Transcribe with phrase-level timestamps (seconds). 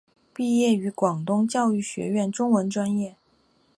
[0.33, 3.15] 毕业于广东教育学院中文专业。